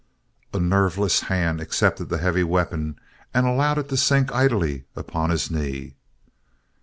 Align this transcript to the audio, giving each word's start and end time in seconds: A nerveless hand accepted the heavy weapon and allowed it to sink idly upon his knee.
A 0.51 0.59
nerveless 0.59 1.19
hand 1.29 1.61
accepted 1.61 2.05
the 2.09 2.17
heavy 2.17 2.43
weapon 2.43 2.99
and 3.35 3.45
allowed 3.45 3.77
it 3.77 3.87
to 3.89 3.97
sink 3.97 4.33
idly 4.33 4.85
upon 4.95 5.29
his 5.29 5.51
knee. 5.51 5.93